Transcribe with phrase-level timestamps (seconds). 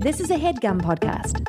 [0.00, 1.46] This is a headgum podcast.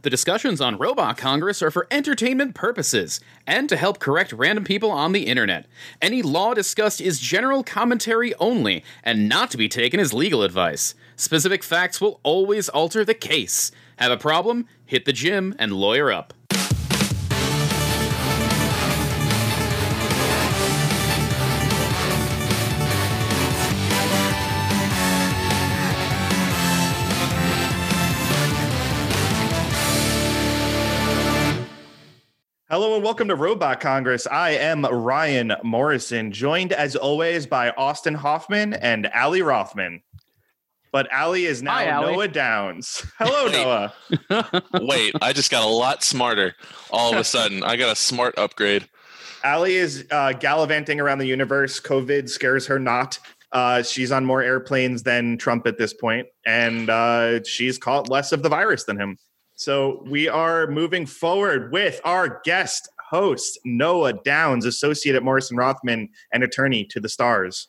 [0.00, 4.90] The discussions on Robot Congress are for entertainment purposes and to help correct random people
[4.90, 5.66] on the internet.
[6.00, 10.94] Any law discussed is general commentary only and not to be taken as legal advice.
[11.14, 13.70] Specific facts will always alter the case.
[13.96, 14.66] Have a problem?
[14.86, 16.32] Hit the gym and lawyer up.
[32.74, 34.26] Hello and welcome to Robot Congress.
[34.26, 40.02] I am Ryan Morrison, joined as always by Austin Hoffman and Ali Rothman.
[40.90, 42.10] But Ali is now Hi, Ally.
[42.10, 43.06] Noah Downs.
[43.20, 44.62] Hello, Noah.
[44.84, 46.56] Wait, I just got a lot smarter
[46.90, 47.62] all of a sudden.
[47.62, 48.88] I got a smart upgrade.
[49.44, 51.78] Ali is uh, gallivanting around the universe.
[51.78, 53.20] COVID scares her not.
[53.52, 58.32] Uh, she's on more airplanes than Trump at this point, and uh, she's caught less
[58.32, 59.16] of the virus than him.
[59.56, 66.08] So we are moving forward with our guest host, Noah Downs, associate at Morrison Rothman
[66.32, 67.68] and attorney to the stars.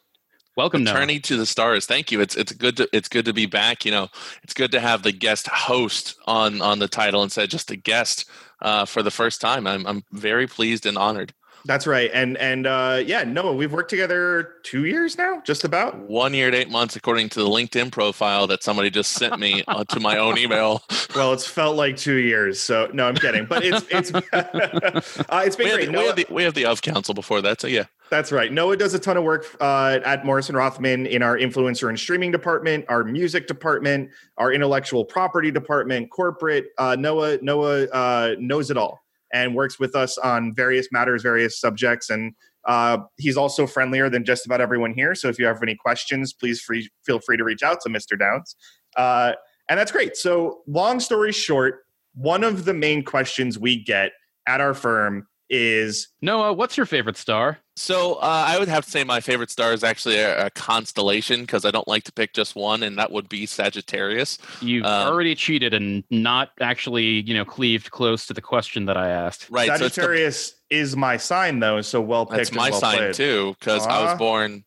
[0.57, 0.95] Welcome, Noah.
[0.95, 1.85] Attorney to the stars.
[1.85, 2.21] Thank you.
[2.21, 3.85] It's it's good to it's good to be back.
[3.85, 4.07] You know,
[4.41, 7.75] it's good to have the guest host on on the title instead of just a
[7.75, 8.29] guest
[8.61, 9.67] uh, for the first time.
[9.67, 11.33] I'm I'm very pleased and honored.
[11.65, 12.11] That's right.
[12.13, 15.97] And and uh, yeah, Noah, we've worked together two years now, just about.
[15.97, 19.63] One year and eight months, according to the LinkedIn profile that somebody just sent me
[19.67, 20.83] uh, to my own email.
[21.15, 22.59] Well, it's felt like two years.
[22.59, 23.45] So no, I'm kidding.
[23.45, 25.85] But it's it's uh, it's been We great.
[25.85, 27.85] the, we, Noah, have the, we have the of counsel before that, so yeah.
[28.09, 28.51] That's right.
[28.51, 32.31] Noah does a ton of work uh, at Morrison Rothman in our influencer and streaming
[32.31, 36.65] department, our music department, our intellectual property department, corporate.
[36.77, 39.04] Uh, Noah Noah uh, knows it all
[39.35, 42.33] and works with us on various matters, various subjects, and
[42.65, 45.13] uh, he's also friendlier than just about everyone here.
[45.13, 48.17] So if you have any questions, please free, feel free to reach out to Mr.
[48.17, 48.55] Downs.
[48.95, 49.33] Uh,
[49.69, 50.15] and that's great.
[50.15, 51.81] So long story short,
[52.13, 54.13] one of the main questions we get
[54.47, 57.59] at our firm is Noah, what's your favorite star?
[57.75, 61.41] So uh, I would have to say my favorite star is actually a, a constellation
[61.41, 64.37] because I don't like to pick just one, and that would be Sagittarius.
[64.61, 68.95] You've Um, already cheated and not actually, you know, cleaved close to the question that
[68.97, 69.47] I asked.
[69.49, 69.67] Right.
[69.67, 71.81] So the- Sagittarius is my sign, though.
[71.81, 72.37] So well picked.
[72.37, 73.13] That's and my well sign played.
[73.13, 74.63] too, because I was born.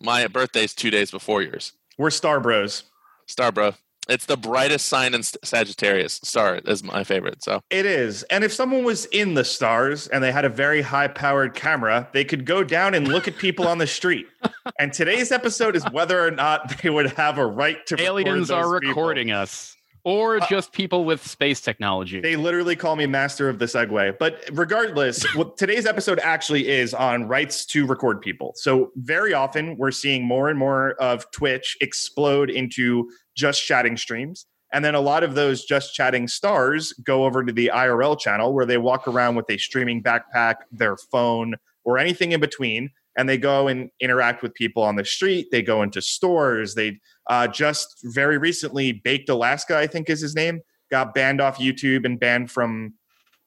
[0.00, 1.72] My birthday's two days before yours.
[1.98, 2.84] We're star bros.
[3.26, 3.74] Star, bro.
[4.08, 6.20] It's the brightest sign in Sagittarius.
[6.24, 7.42] Star is my favorite.
[7.42, 8.22] So It is.
[8.24, 12.08] And if someone was in the stars and they had a very high powered camera,
[12.12, 14.26] they could go down and look at people on the street.
[14.78, 18.50] And today's episode is whether or not they would have a right to record Aliens
[18.50, 18.88] are those people.
[18.90, 19.74] recording us,
[20.04, 22.20] or Uh, just people with space technology.
[22.20, 24.18] They literally call me master of the segue.
[24.18, 28.52] But regardless, what today's episode actually is on rights to record people.
[28.56, 34.46] So very often we're seeing more and more of Twitch explode into just chatting streams.
[34.72, 38.52] And then a lot of those just chatting stars go over to the IRL channel
[38.52, 41.54] where they walk around with a streaming backpack, their phone,
[41.84, 42.90] or anything in between.
[43.16, 45.48] And they go and interact with people on the street.
[45.50, 46.74] They go into stores.
[46.74, 47.00] They
[47.30, 50.60] uh, just very recently, Baked Alaska, I think is his name,
[50.90, 52.92] got banned off YouTube and banned from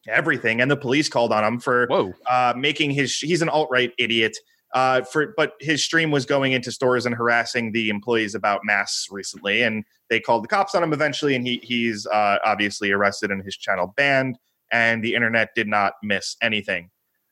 [0.10, 0.60] everything.
[0.60, 2.14] And the police called on him for Whoa.
[2.30, 3.18] uh, making his.
[3.20, 4.36] He's an alt right idiot.
[4.74, 9.08] Uh, for but his stream was going into stores and harassing the employees about masks
[9.12, 13.32] recently, and they called the cops on him eventually, and he he's uh, obviously arrested
[13.32, 14.38] and his channel banned,
[14.72, 16.90] and the internet did not miss anything.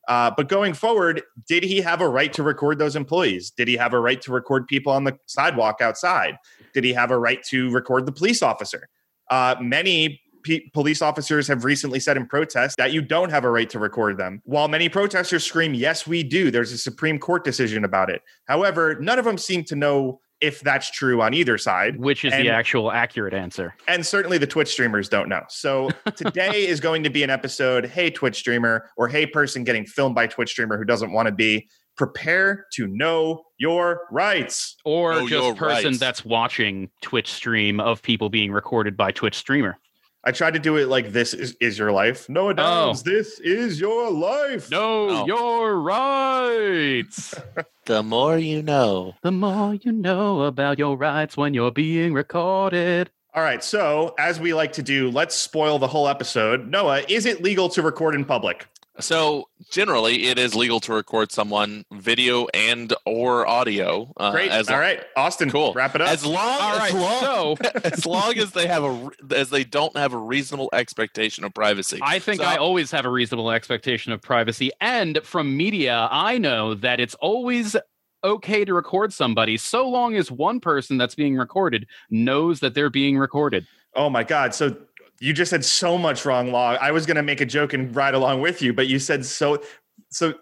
[0.10, 3.52] Uh, but going forward, did he have a right to record those employees?
[3.52, 6.36] Did he have a right to record people on the sidewalk outside?
[6.74, 8.90] Did he have a right to record the police officer?
[9.30, 13.50] Uh, many pe- police officers have recently said in protest that you don't have a
[13.50, 14.42] right to record them.
[14.46, 18.22] While many protesters scream, yes, we do, there's a Supreme Court decision about it.
[18.48, 21.98] However, none of them seem to know if that's true on either side.
[22.00, 23.76] Which is And- the actual accurate answer?
[23.90, 25.42] And certainly the Twitch streamers don't know.
[25.50, 29.86] So today is going to be an episode Hey, Twitch streamer, or Hey, person getting
[29.86, 31.68] filmed by Twitch streamer who doesn't want to be.
[31.98, 34.78] Prepare to know your rights.
[34.86, 36.00] Or Know just person rights.
[36.00, 39.78] that's watching Twitch stream of people being recorded by Twitch streamer.
[40.24, 42.28] I tried to do it like this is, is your life.
[42.28, 44.70] No, Noah Downs, this is your life.
[44.70, 45.26] No, Oh.
[45.26, 47.34] your rights.
[47.86, 49.14] the more you know.
[49.22, 53.10] the more you know about your rights when you're being recorded.
[53.34, 53.64] All right.
[53.64, 56.68] So, as we like to do, let's spoil the whole episode.
[56.68, 58.68] Noah, is it legal to record in public?
[59.00, 64.14] So generally, it is legal to record someone video and or audio.
[64.18, 64.52] Uh, Great.
[64.52, 65.02] As, All right.
[65.16, 65.74] Austin, Cool.
[65.74, 66.10] wrap it up.
[66.10, 69.64] As long All as right, long, so as long as they have a as they
[69.64, 72.00] don't have a reasonable expectation of privacy.
[72.02, 74.72] I think So- I always have a reasonable expectation of privacy.
[74.82, 77.76] And from media, I know that it's always
[78.24, 82.90] okay to record somebody so long as one person that's being recorded knows that they're
[82.90, 83.66] being recorded.
[83.96, 84.54] Oh my God.
[84.54, 84.76] So
[85.22, 86.72] you just said so much wrong law.
[86.80, 89.26] I was going to make a joke and ride along with you, but you said
[89.26, 89.62] so.
[90.10, 90.34] So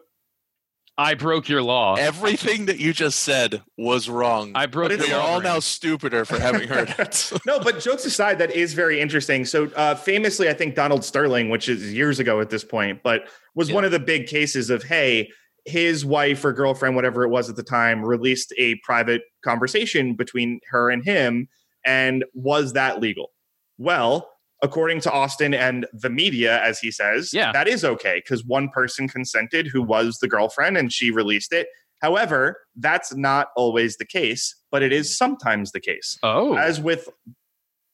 [0.99, 1.95] I broke your law.
[1.95, 4.51] Everything that you just said was wrong.
[4.55, 7.31] I broke But your it's we are all now stupider for having heard it.
[7.45, 9.45] no, but jokes aside, that is very interesting.
[9.45, 13.27] So, uh, famously, I think Donald Sterling, which is years ago at this point, but
[13.53, 13.75] was Yeah.
[13.75, 15.29] one of the big cases of hey,
[15.65, 20.59] his wife or girlfriend, whatever it was at the time, released a private conversation between
[20.71, 21.47] her and him,
[21.85, 23.31] and was that legal?
[23.77, 24.29] Well,
[24.63, 27.51] according to Austin and the media, as he says, Yeah.
[27.51, 31.67] that is okay because one person consented who was the girlfriend and she released it.
[32.01, 37.09] However, that's not always the case, but it is sometimes the case oh, as with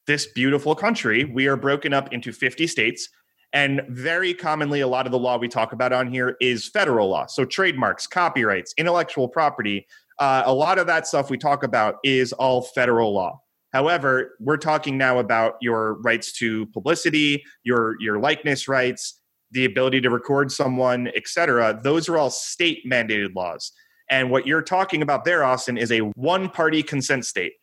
[0.06, 3.08] this beautiful country, we are broken up into 50 states.
[3.54, 7.08] And very commonly, a lot of the law we talk about on here is federal
[7.08, 7.26] law.
[7.26, 9.86] So, trademarks, copyrights, intellectual property,
[10.18, 13.40] uh, a lot of that stuff we talk about is all federal law.
[13.74, 20.00] However, we're talking now about your rights to publicity, your your likeness rights, the ability
[20.02, 21.80] to record someone, etc.
[21.82, 23.72] Those are all state mandated laws.
[24.08, 27.54] And what you're talking about there, Austin, is a one party consent state.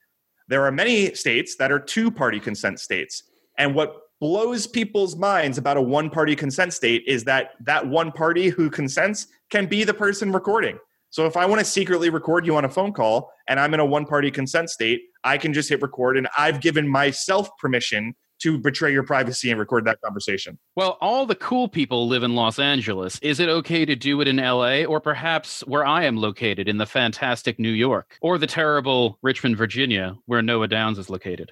[0.49, 3.23] There are many states that are two party consent states.
[3.57, 8.11] And what blows people's minds about a one party consent state is that that one
[8.11, 10.77] party who consents can be the person recording.
[11.11, 13.81] So if I want to secretly record you on a phone call and I'm in
[13.81, 18.15] a one party consent state, I can just hit record and I've given myself permission
[18.41, 20.57] to betray your privacy and record that conversation.
[20.75, 23.19] well, all the cool people live in Los Angeles.
[23.21, 26.77] Is it okay to do it in LA or perhaps where I am located in
[26.77, 31.51] the fantastic New York or the terrible Richmond, Virginia, where Noah Downs is located?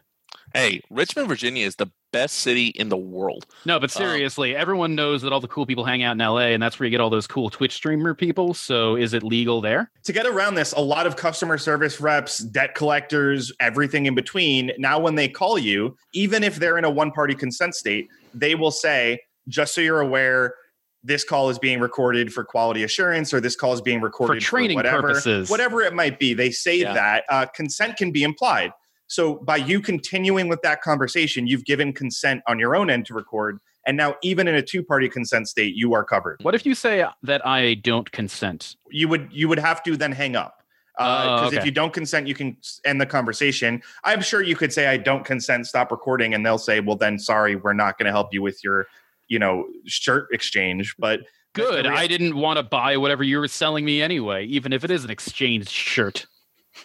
[0.54, 3.46] Hey, Richmond, Virginia is the best city in the world.
[3.66, 6.48] No, but Um, seriously, everyone knows that all the cool people hang out in LA
[6.54, 8.54] and that's where you get all those cool Twitch streamer people.
[8.56, 9.92] So is it legal there?
[10.06, 14.72] to get around this, a lot of customer service reps, debt collectors, everything in between,
[14.80, 18.56] now when they call you, even if they're in a one party consent state, they
[18.56, 20.56] will say, just so you're aware,
[21.04, 24.50] this call is being recorded for quality assurance or this call is being recorded for
[24.50, 25.50] training whatever, purposes.
[25.50, 26.94] Whatever it might be, they say Yeah.
[26.94, 28.72] that uh, consent can be implied.
[29.10, 33.14] So by you continuing with that conversation, you've given consent on your own end to
[33.14, 33.60] record.
[33.86, 36.38] And now, even in a two party consent state, you are covered.
[36.44, 38.76] What if you say that I don't consent?
[38.92, 40.64] you would you would have to then hang up
[40.98, 41.66] because Oh, if okay.
[41.66, 45.24] you don't consent you can end the conversation i'm sure you could say i don't
[45.24, 48.42] consent stop recording and they'll say well then sorry we're not going to help you
[48.42, 48.88] with your
[49.30, 51.22] you know shirt exchange but
[51.54, 51.88] Good.
[51.88, 55.04] I didn't want to buy whatever you were selling me anyway, even if it is
[55.04, 56.28] an exchange shirt.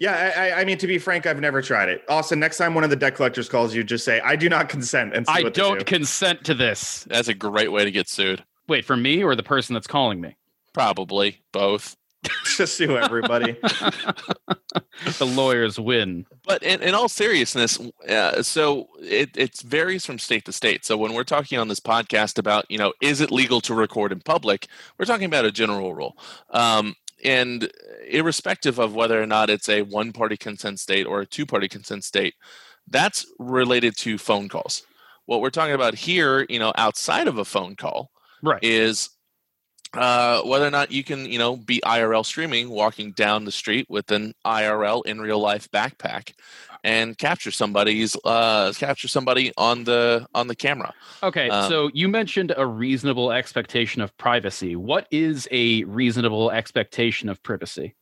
[0.00, 2.74] Yeah I, I- I mean to be frank i've never tried it austin next time
[2.74, 5.32] one of the debt collectors calls you just say i do not consent and see
[5.32, 5.84] I what don't do.
[5.84, 7.04] consent to this.
[7.04, 8.44] That's a great way to get sued.
[8.68, 10.36] Wait, for me or the person that's calling me?
[10.72, 11.96] Probably both.
[12.56, 13.52] just sue everybody
[15.18, 16.26] the lawyers win.
[16.46, 20.84] But in, in all seriousness, uh, so it, it varies from state to state.
[20.84, 24.12] So when we're talking on this podcast about, you know, is it legal to record
[24.12, 24.66] in public,
[24.98, 26.16] we're talking about a general rule.
[26.50, 27.70] Um, and
[28.08, 31.68] irrespective of whether or not it's a one party consent state or a two party
[31.68, 32.34] consent state,
[32.88, 34.82] that's related to phone calls.
[35.26, 38.10] What we're talking about here, you know, outside of a phone call
[38.42, 38.62] Right.
[38.62, 39.10] is
[39.96, 43.86] uh, whether or not you can, you know, be IRL streaming, walking down the street
[43.88, 46.32] with an IRL in real life backpack,
[46.82, 50.92] and capture somebody's uh, capture somebody on the on the camera.
[51.22, 54.76] Okay, Um, so you mentioned a reasonable expectation of privacy.
[54.76, 57.94] What is a reasonable expectation of privacy?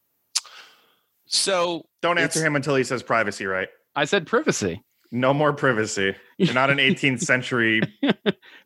[1.27, 4.83] So don't answer him until he says privacy right I said privacy.
[5.11, 7.81] no more privacy you're not an 18th century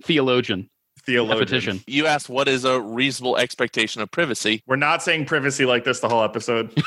[0.03, 0.69] Theologian.
[1.07, 1.81] Theologian Repetition.
[1.87, 4.63] you asked what is a reasonable expectation of privacy.
[4.67, 6.73] we're not saying privacy like this the whole episode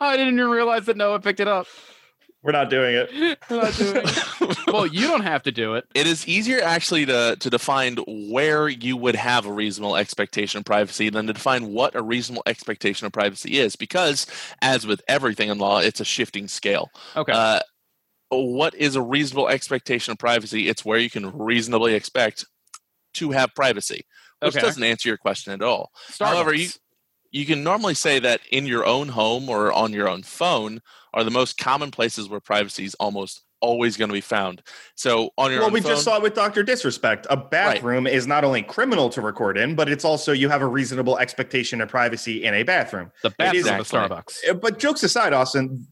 [0.00, 1.66] I didn't even realize that Noah picked it up.
[2.42, 3.10] we're not doing it
[3.50, 4.66] We're not doing it.
[4.68, 5.84] well, you don't have to do it.
[5.94, 10.64] it is easier actually to, to define where you would have a reasonable expectation of
[10.64, 14.26] privacy than to define what a reasonable expectation of privacy is because
[14.62, 17.32] as with everything in law it's a shifting scale Okay.
[17.32, 17.60] uh,
[18.30, 22.44] what is a reasonable expectation of privacy it's where you can reasonably expect
[23.18, 24.02] to have privacy
[24.40, 24.64] which Okay.
[24.66, 25.90] doesn't answer your question at all
[26.32, 26.70] however, you-
[27.30, 30.80] you can normally say that in your own home or on your own phone
[31.12, 34.62] are the most common places where privacy is almost always going to be found.
[34.94, 37.26] So on your well own we phone, just saw it with dr disrespect.
[37.30, 40.66] A bathroom is not only criminal to record in but it's also you have a
[40.66, 43.10] reasonable expectation of privacy in a bathroom.
[43.22, 43.98] The bathroom of Exactly.
[43.98, 44.50] Starbucks.
[44.50, 45.86] Uh, but jokes aside austin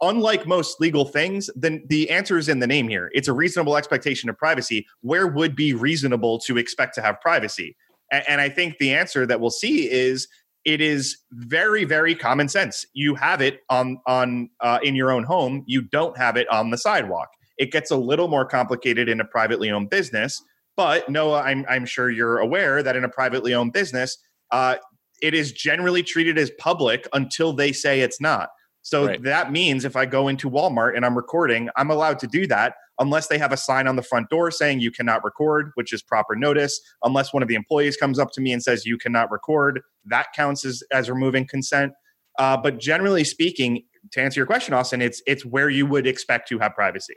[0.00, 3.10] unlike most legal things then the answer is in the name here.
[3.12, 4.86] It's a reasonable expectation of privacy.
[5.00, 7.76] Where would be reasonable to expect to have privacy?
[8.10, 10.28] And i think the answer that we'll see is
[10.68, 12.84] it is very very common sense.
[12.92, 15.64] You have it on on uh, in your own home.
[15.66, 17.28] You don't have it on the sidewalk.
[17.56, 20.42] It gets a little more complicated in a privately owned business,
[20.76, 24.18] but Noah, I'm I'm sure you're aware that in a privately owned business,
[24.50, 24.76] uh,
[25.22, 28.50] it is generally treated as public until they say it's not.
[28.82, 29.22] So Right.
[29.22, 32.74] that means if I go into Walmart and I'm recording, I'm allowed to do that
[32.98, 36.02] unless they have a sign on the front door saying you cannot record, which is
[36.02, 36.80] proper notice.
[37.04, 40.26] Unless one of the employees comes up to me and says you cannot record, that
[40.34, 41.92] counts as, as removing consent.
[42.38, 46.48] Uh, but generally speaking, to answer your question, Austin, it's it's where you would expect
[46.48, 47.16] to have privacy.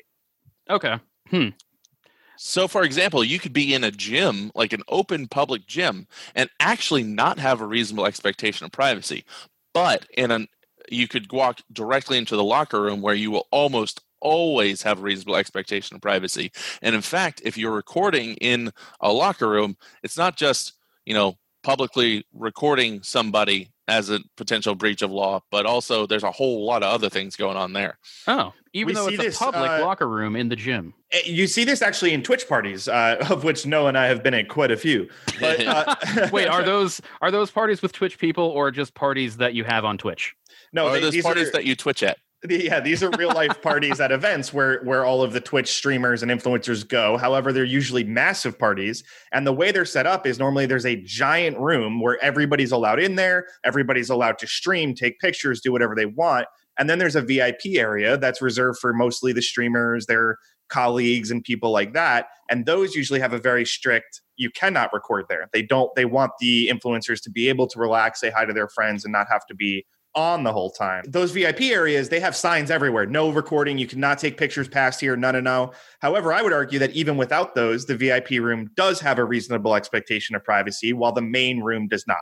[0.70, 0.96] Okay.
[2.38, 6.50] So, for example, you could be in a gym, like an open public gym, and
[6.60, 9.26] actually not have a reasonable expectation of privacy.
[9.76, 10.48] But in an,
[10.90, 15.02] you could walk directly into the locker room where you will almost always have a
[15.02, 16.52] reasonable expectation of privacy.
[16.82, 20.74] And in fact, if you're recording in a locker room, it's not just
[21.06, 26.32] you know publicly recording somebody as a potential breach of law, but also there's a
[26.32, 27.98] whole lot of other things going on there.
[28.26, 30.94] Oh, even We though it's this, a public uh, locker room in the gym.
[31.14, 34.24] Uh, You see this actually in Twitch parties, uh, of which Noah and I have
[34.24, 35.10] been at quite a few.
[35.40, 39.54] But uh, Wait, are those are those parties with Twitch people or just parties that
[39.54, 40.36] you have on Twitch?
[40.74, 40.88] no?
[40.88, 42.18] or they- those these parties are, that you twitch at.
[42.50, 46.24] Yeah, these are real life parties at events where where all of the Twitch streamers
[46.24, 47.16] and influencers go.
[47.18, 50.96] However, they're usually massive parties, and the way they're set up is normally there's a
[51.04, 55.94] giant room where everybody's allowed in there, everybody's allowed to stream, take pictures, do whatever
[55.94, 56.48] they want,
[56.80, 61.44] and then there's a VIP area that's reserved for mostly the streamers, their colleagues, and
[61.44, 62.26] people like that.
[62.50, 65.48] And those usually have a very strict you cannot record there.
[65.54, 65.94] They don't.
[65.96, 69.12] They want the influencers to be able to relax, say hi to their friends, and
[69.12, 71.04] not have to be on the whole time.
[71.08, 73.06] Those VIP areas, they have signs everywhere.
[73.06, 73.78] No recording.
[73.78, 75.16] You cannot take pictures past here.
[75.16, 75.72] No, no, no.
[76.00, 79.76] However, I would argue that even without those, the VIP room does have a reasonable
[79.76, 82.20] expectation of privacy, while the main room does not.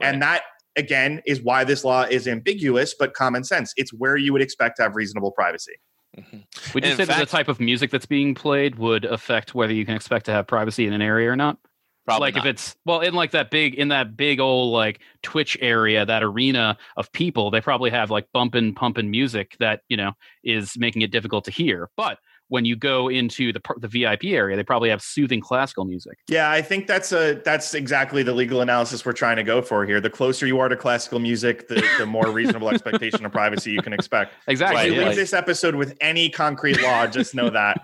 [0.00, 0.42] And that,
[0.76, 3.72] again, is why this law is ambiguous, but common sense.
[3.76, 5.74] It's where you would expect to have reasonable privacy.
[6.16, 6.44] Mhm.
[6.74, 9.72] Would you In say that the type of music that's being played would affect whether
[9.72, 11.58] you can expect to have privacy in an area or not?
[12.06, 12.46] Probably like not.
[12.46, 16.22] if it's well in like that big in that big old like Twitch area, that
[16.22, 20.12] arena of people, they probably have like bumping, pumping music that you know
[20.44, 21.90] is making it difficult to hear.
[21.96, 25.84] But when you go into the par- the VIP area, they probably have soothing classical
[25.84, 26.18] music.
[26.28, 29.84] Yeah, I think that's a that's exactly the legal analysis we're trying to go for
[29.84, 30.00] here.
[30.00, 33.82] The closer you are to classical music, the, the more reasonable expectation of privacy you
[33.82, 34.34] can expect.
[34.48, 34.82] Exactly.
[34.82, 35.16] If you leave right.
[35.16, 37.80] this episode with any concrete law, just know that.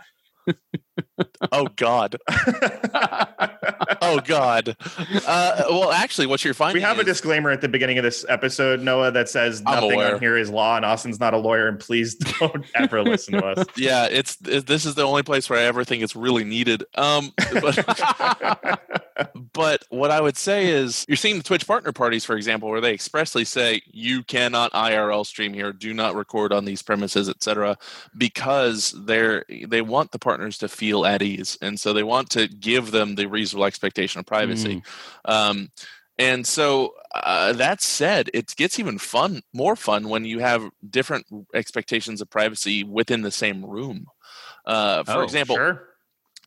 [1.52, 2.16] oh God.
[4.02, 4.76] oh God.
[5.26, 8.24] Uh, well, actually, what you're finding we have a disclaimer at the beginning of this
[8.28, 10.14] episode, Noah, that says I'm nothing aware.
[10.14, 13.44] on here is law, and Austin's not a lawyer, and please don't ever listen to
[13.44, 13.66] us.
[13.76, 16.84] yeah, it's it, this is the only place where I ever think it's really needed.
[16.94, 18.80] Um, but,
[19.52, 22.80] but what I would say is you're seeing the Twitch partner parties, for example, where
[22.80, 27.76] they expressly say you cannot IRL stream here, do not record on these premises, etc.,
[28.16, 32.48] because they're they want the partners to feel at ease, and so they want to
[32.48, 34.82] give them the reasonable expectation of privacy.
[35.24, 35.70] Um,
[36.18, 41.26] and so uh, that said, it gets even fun, more fun when you have different
[41.54, 44.06] expectations of privacy within the same room.
[44.64, 45.88] Uh, for Oh, example, Sure.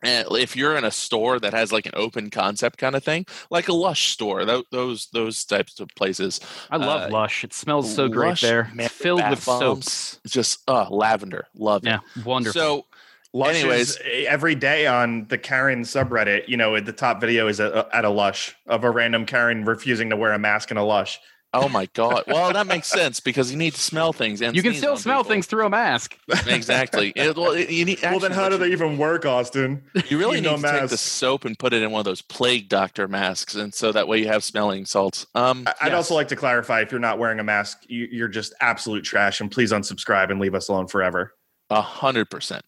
[0.04, 3.26] Uh, if you're in a store that has like an open concept kind of thing,
[3.50, 7.44] like a Lush store, tho- those those types of places, I love Uh, Lush.
[7.44, 8.70] It smells so great Lush, there.
[8.74, 9.60] man, filled with bombs.
[9.60, 10.20] soaps.
[10.24, 11.88] it's just uh, lavender, love it.
[11.88, 12.60] Yeah, wonderful.
[12.60, 12.84] So
[13.32, 13.96] Lush Anyways.
[13.96, 18.04] is, every day on the Karen subreddit, you know, the top video is a, at
[18.04, 21.18] a Lush of a random Karen refusing to wear a mask in a Lush.
[21.62, 24.62] Oh my god, well that makes sense because you need to smell things and you
[24.62, 25.30] can still smell people.
[25.32, 26.16] things through a mask.
[26.46, 27.12] exactly.
[27.16, 29.82] It- well, it- you need, well, then how do they even work, Austin?
[30.08, 32.04] You really You need know to take the soap and put it in one of
[32.04, 35.26] those plague doctor masks, and so that way you have smelling salts.
[35.34, 35.94] Um, I- I'd Yes.
[35.96, 39.40] also like to clarify if you're not wearing a mask, you, you're just absolute trash,
[39.40, 41.32] and please unsubscribe and leave us alone forever.
[41.70, 42.64] A hundred percent.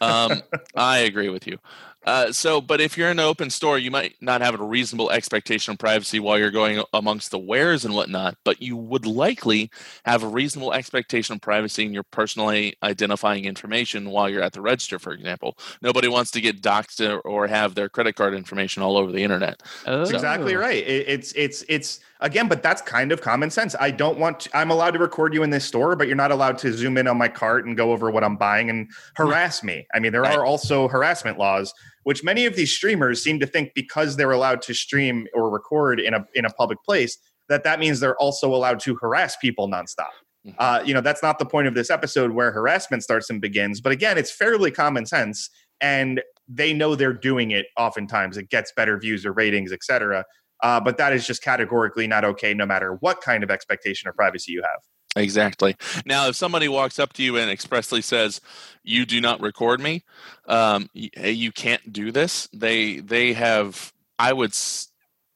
[0.00, 0.42] Um,
[0.74, 1.58] I agree with you.
[2.04, 5.10] Uh, so, but if you're in an open store, you might not have a reasonable
[5.10, 9.70] expectation of privacy while you're going amongst the wares and whatnot, but you would likely
[10.04, 14.60] have a reasonable expectation of privacy in your personally identifying information while you're at the
[14.60, 15.56] register, for example.
[15.80, 19.22] Nobody wants to get doxxed or, or have their credit card information all over the
[19.22, 19.62] internet.
[19.84, 20.58] That's exactly Oh.
[20.58, 20.82] right.
[20.84, 23.74] It, it's it's it's again, but that's kind of common sense.
[23.78, 24.40] I don't want.
[24.40, 26.96] To, I'm allowed to record you in this store, but you're not allowed to zoom
[26.96, 29.86] in on my cart and go over what I'm buying and harass me.
[29.94, 30.36] I mean, there Right.
[30.36, 31.74] are also harassment laws,
[32.04, 36.00] which many of these streamers seem to think because they're allowed to stream or record
[36.00, 39.68] in a in a public place that that means they're also allowed to harass people
[39.68, 40.08] nonstop.
[40.46, 40.54] Mhm.
[40.58, 43.80] Uh, you know, that's not the point of this episode where harassment starts and begins.
[43.80, 45.50] But again, it's fairly common sense,
[45.80, 47.66] and they know they're doing it.
[47.76, 50.24] Oftentimes, it gets better views or ratings, etc.
[50.62, 54.14] Uh, but that is just categorically not okay, no matter what kind of expectation of
[54.14, 54.80] privacy you have.
[55.16, 55.76] Exactly.
[56.06, 58.40] Now, if somebody walks up to you and expressly says,
[58.82, 60.04] "You do not record me,"
[60.46, 62.48] um, you can't do this.
[62.52, 63.92] They they have.
[64.18, 64.54] I would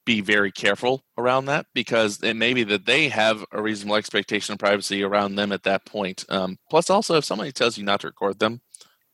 [0.06, 4.52] be very careful around that because it may be that they have a reasonable expectation
[4.52, 6.25] of privacy around them at that point.
[6.28, 8.62] Um, plus, also, if somebody tells you not to record them,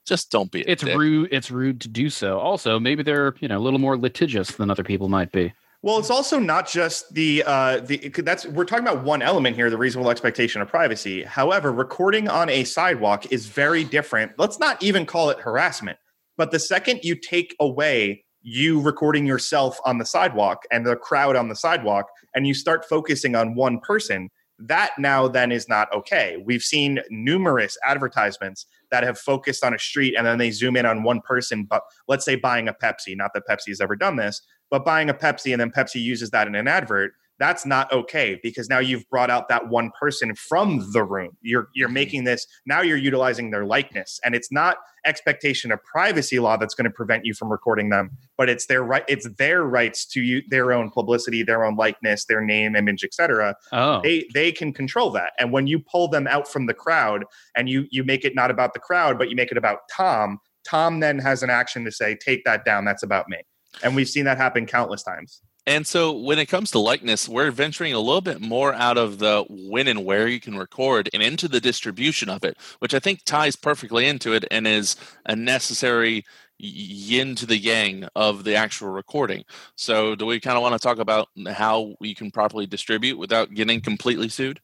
[0.07, 0.61] just don't be.
[0.63, 0.97] it's dick.
[0.97, 1.29] rude.
[1.33, 2.39] It's rude to do so.
[2.39, 5.53] Also, maybe they're you know a little more litigious than other people might be.
[5.85, 9.69] Well, it's also not just the uh, the that's we're talking about one element here,
[9.69, 11.25] the reasonable expectation of privacy.
[11.25, 14.33] However, recording on a sidewalk is very different.
[14.39, 15.99] Let's not even call it harassment.
[16.37, 21.35] But the second you take away you recording yourself on the sidewalk and the crowd
[21.35, 25.93] on the sidewalk and you start focusing on one person that now then is not
[25.93, 30.77] okay we've seen numerous advertisements that have focused on a street and then they zoom
[30.77, 33.97] in on one person but let's say buying a pepsi not that pepsi has ever
[33.97, 37.13] done this but buying a pepsi and then pepsi uses that in an advert
[37.43, 41.37] that's not okay because now you've brought out that one person from the room.
[41.41, 41.95] You're you're mm-hmm.
[41.95, 44.21] making this now you're utilizing their likeness.
[44.25, 48.09] And it's not expectation of privacy law that's going to prevent you from recording them
[48.39, 52.27] but it's their right it's their rights to you their own publicity their own likeness
[52.27, 54.01] their name image etc oh.
[54.03, 55.33] they they can control that.
[55.41, 57.25] And when you pull them out from the crowd
[57.57, 60.39] and you you make it not about the crowd but you make it about tom
[60.65, 63.39] tom then has an action to say take that down that's about me
[63.83, 67.53] and we've seen that happen countless times and so when it comes to likeness, we're
[67.53, 71.23] venturing a little bit more out of the when and where you can record and
[71.23, 75.37] into the distribution of it, which I think ties perfectly into it and is a
[75.37, 76.25] necessary
[76.59, 79.45] yin to the yang of the actual recording.
[79.77, 83.55] So do we kind of want to talk about how you can properly distribute without
[83.55, 84.61] getting completely sued?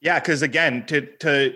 [0.00, 1.54] Yeah, because again, to to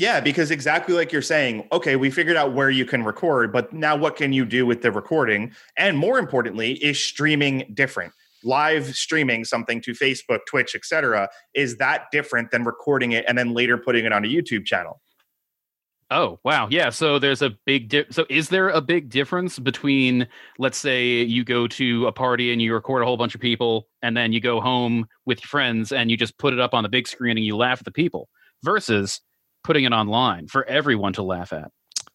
[0.00, 3.72] yeah, because exactly like you're saying, okay, we figured out where you can record, but
[3.72, 5.52] now what can you do with the recording?
[5.76, 8.12] And more importantly, is streaming different?
[8.42, 11.28] Live streaming something to Facebook, Twitch, etc.
[11.54, 15.02] Is that different than recording it and then later putting it on a YouTube channel?
[16.10, 16.90] Oh wow, yeah.
[16.90, 20.26] So there's a big di- so is there a big difference between
[20.58, 23.86] let's say you go to a party and you record a whole bunch of people
[24.02, 26.82] and then you go home with your friends and you just put it up on
[26.82, 28.28] the big screen and you laugh at the people
[28.64, 29.20] versus
[29.62, 31.70] putting it online for everyone to laugh at.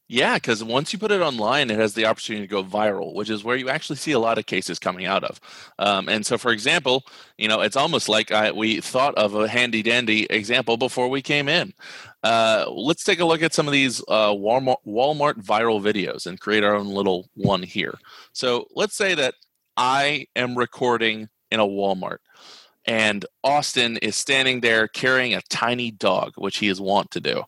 [0.08, 3.32] Yeah, because once you put it online, it has the opportunity to go viral, which
[3.32, 5.40] is where you actually see a lot of cases coming out of.
[5.80, 7.06] Um, and so, for example,
[7.40, 11.24] you know, it's almost like I, we thought of a handy dandy example before we
[11.24, 11.74] came in.
[12.22, 16.40] Uh, let's take a look at some of these uh, Walmart, Walmart viral videos and
[16.40, 17.98] create our own little one here.
[18.32, 19.34] So, let's say that
[19.76, 22.18] I am recording in a Walmart
[22.86, 27.44] and Austin is standing there carrying a tiny dog, which he is wont to do.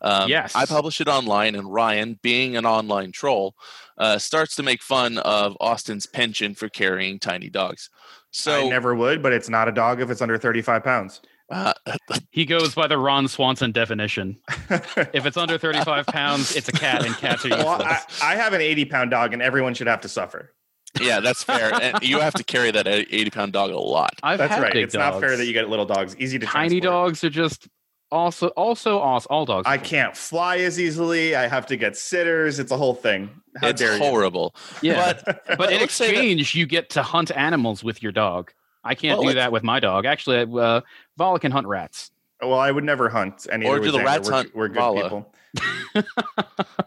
[0.00, 3.54] Um, yes, I publish it online, and Ryan, being an online troll,
[3.98, 7.90] uh, starts to make fun of Austin's penchant for carrying tiny dogs.
[8.30, 11.20] So I never would, but it's not a dog if it's under thirty-five pounds.
[11.50, 11.74] Uh,
[12.30, 14.38] he goes by the Ron Swanson definition.
[14.70, 17.66] if it's under 35 pounds, it's a cat, and cats are useless.
[17.66, 20.54] Well, I, I have an 80 pound dog, and everyone should have to suffer.
[21.00, 21.72] Yeah, that's fair.
[21.74, 24.14] and you have to carry that eighty pound dog a lot.
[24.22, 24.76] I've that's right.
[24.76, 25.14] it's dogs.
[25.14, 26.16] not fair that you get little dogs.
[26.18, 26.82] Easy to tiny transport.
[26.82, 27.68] dogs are just
[28.10, 29.66] also also all dogs.
[29.66, 31.34] I can't fly as easily.
[31.34, 32.58] I have to get sitters.
[32.58, 33.30] It's a whole thing.
[33.60, 34.54] How it's dare horrible.
[34.82, 34.92] You?
[34.92, 38.52] Yeah, but, but in exchange, you get to hunt animals with your dog.
[38.84, 40.06] I can't well, do that with my dog.
[40.06, 40.80] Actually, uh,
[41.16, 42.10] Vala can hunt rats.
[42.40, 43.66] Well, I would never hunt any.
[43.66, 44.54] Or do the rats we're, hunt?
[44.54, 45.02] We're good Vala.
[45.02, 45.34] people.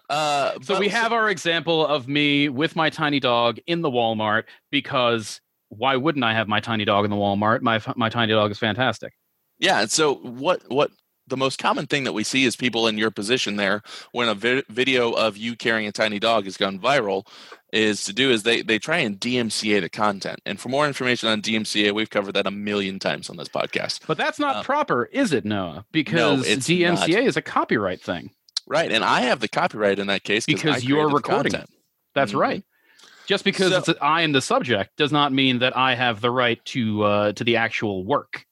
[0.09, 4.43] uh, so we have our example of me with my tiny dog in the Walmart
[4.71, 7.61] because why wouldn't I have my tiny dog in the Walmart?
[7.61, 9.13] My my tiny dog is fantastic.
[9.59, 9.81] Yeah.
[9.81, 10.91] And so what what
[11.27, 14.35] the most common thing that we see is people in your position there when a
[14.35, 17.25] vi- video of you carrying a tiny dog has gone viral
[17.73, 20.39] is to do is they they try and DMCA the content.
[20.45, 24.01] And for more information on DMCA, we've covered that a million times on this podcast.
[24.07, 25.85] But that's not um, proper, is it, Noah?
[25.91, 27.09] Because no, DMCA not.
[27.09, 28.31] is a copyright thing.
[28.67, 31.69] Right, and I have the copyright in that case because you're recording it.
[32.15, 32.39] That's mm-hmm.
[32.39, 32.63] right.
[33.27, 36.31] Just because so, it's I am the subject does not mean that I have the
[36.31, 38.45] right to uh, to the actual work.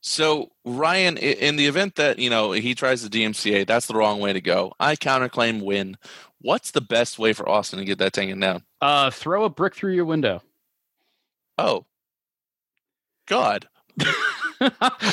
[0.00, 4.20] So Ryan, in the event that you know he tries the DMCA, that's the wrong
[4.20, 4.72] way to go.
[4.80, 5.96] I counterclaim win.
[6.40, 8.64] What's the best way for Austin to get that taken down?
[8.80, 10.42] Uh, throw a brick through your window.
[11.56, 11.86] Oh,
[13.26, 13.68] God.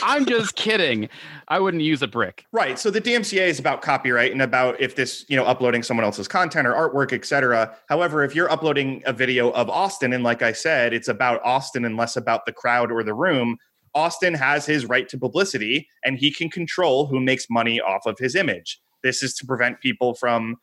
[0.04, 1.10] I'm just kidding.
[1.48, 2.46] I wouldn't use a brick.
[2.52, 2.78] Right.
[2.78, 6.28] So the DMCA is about copyright and about if this, you know, uploading someone else's
[6.28, 7.76] content or artwork, etc.
[7.88, 11.86] However, if you're uploading a video of Austin, and like I said, it's about Austin
[11.86, 13.58] and less about the crowd or the room,
[13.96, 18.18] Austin has his right to publicity and he can control who makes money off of
[18.20, 18.80] his image.
[19.04, 20.58] This is to prevent people from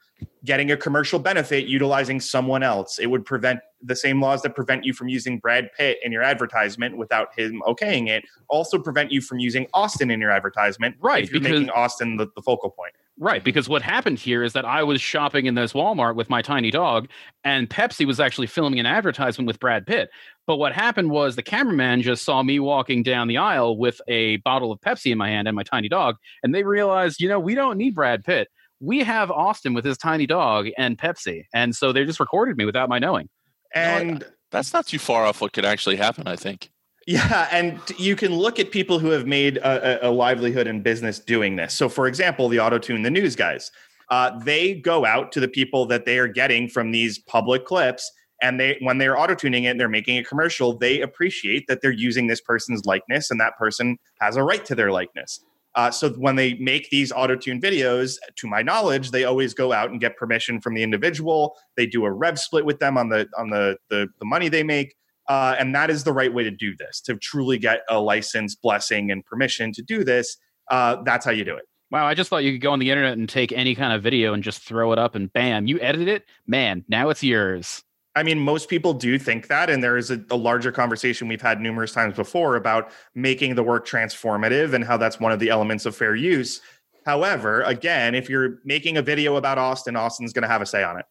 [0.44, 2.98] getting a commercial benefit utilizing someone else.
[2.98, 6.22] It would prevent the same laws that prevent you from using Brad Pitt in your
[6.22, 8.24] advertisement without him okaying it.
[8.48, 10.96] Also prevent you from using Austin in your advertisement.
[11.00, 12.94] Right, If you're because- making Austin the, the focal point.
[13.18, 16.42] Right, because what happened here is that I was shopping in this Walmart with my
[16.42, 17.08] tiny dog,
[17.44, 20.10] and Pepsi was actually filming an advertisement with Brad Pitt.
[20.46, 24.36] But what happened was the cameraman just saw me walking down the aisle with a
[24.38, 27.40] bottle of Pepsi in my hand and my tiny dog, and they realized, you know,
[27.40, 28.48] we don't need Brad Pitt.
[28.78, 31.44] We have Austin with his tiny dog and Pepsi.
[31.54, 33.28] And so they just recorded me without my knowing.
[33.74, 36.70] And That's not too far off what could actually happen, I think.
[37.06, 40.82] Yeah, and you can look at people who have made a, a, a livelihood in
[40.82, 41.72] business doing this.
[41.72, 43.70] So, for example, the auto tune the news guys,
[44.10, 48.10] uh, they go out to the people that they are getting from these public clips,
[48.42, 50.76] and they when they're auto tuning it, they're making a commercial.
[50.76, 54.74] They appreciate that they're using this person's likeness, and that person has a right to
[54.74, 55.40] their likeness.
[55.74, 59.72] Uh, so when they make these auto tune videos, to my knowledge, they always go
[59.72, 61.54] out and get permission from the individual.
[61.76, 64.62] They do a rev split with them on the on the the, the money they
[64.62, 64.96] make.
[65.28, 68.54] Uh, and that is the right way to do this to truly get a license,
[68.54, 70.36] blessing, and permission to do this.
[70.70, 71.64] Uh, that's how you do it.
[71.90, 74.02] Wow, I just thought you could go on the internet and take any kind of
[74.02, 76.24] video and just throw it up and bam, you edit it.
[76.46, 77.84] Man, now it's yours.
[78.16, 81.42] I mean, most people do think that, and there is a, a larger conversation we've
[81.42, 85.50] had numerous times before about making the work transformative and how that's one of the
[85.50, 86.62] elements of fair use.
[87.04, 90.82] However, again, if you're making a video about Austin, Austin's going to have a say
[90.82, 91.04] on it.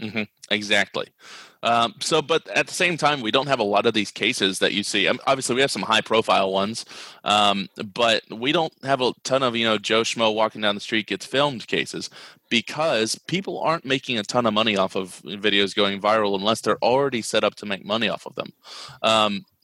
[0.00, 1.06] Hmm Exactly.
[1.62, 4.58] Um, so, but at the same time, we don't have a lot of these cases
[4.58, 5.06] that you see.
[5.06, 6.84] Um, obviously, we have some high-profile ones,
[7.22, 10.80] um, but we don't have a ton of you know Joe Schmo walking down the
[10.80, 12.10] street gets filmed cases
[12.48, 16.82] because people aren't making a ton of money off of videos going viral unless they're
[16.82, 18.52] already set up to make money off of them.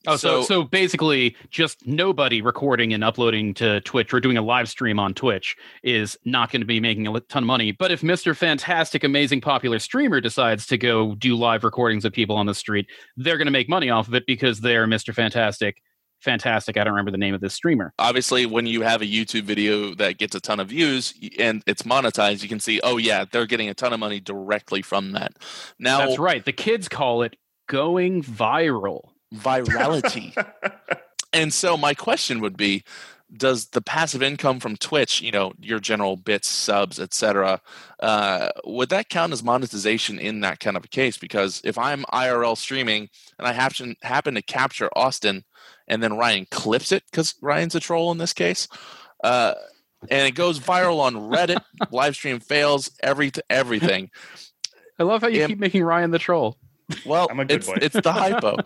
[0.06, 4.68] Oh, so, so basically, just nobody recording and uploading to Twitch or doing a live
[4.68, 7.72] stream on Twitch is not going to be making a ton of money.
[7.72, 8.36] But if Mr.
[8.36, 12.86] Fantastic, amazing, popular streamer decides to go do live recordings of people on the street,
[13.16, 15.14] they're going to make money off of it because they're Mr.
[15.14, 15.82] Fantastic.
[16.20, 16.76] Fantastic.
[16.76, 17.92] I don't remember the name of this streamer.
[17.98, 21.82] obviously when you have a youtube video that gets a ton of views and it's
[21.82, 25.34] monetized you can see oh yeah they're getting a ton of money directly from that
[25.78, 26.42] now That's right.
[26.44, 27.36] The kids call it
[27.68, 29.10] going viral.
[29.34, 30.34] Virality.
[31.32, 32.82] And so my question would be
[33.36, 37.60] does the passive income from twitch you know your general bits subs etc
[38.00, 41.18] uh, would that count as monetization in that kind of a case?
[41.18, 43.08] Because if i'm irl streaming
[43.38, 45.44] and i happen happen to capture austin
[45.88, 48.68] and then ryan clips it because ryan's a troll in this case
[49.24, 49.54] uh,
[50.10, 51.60] and it goes viral on reddit
[51.90, 54.10] live stream fails every everything.
[54.98, 56.56] I love how you keep making Ryan the troll.
[57.04, 57.78] Well I'm a good it's, boy.
[57.82, 58.56] it's the hypo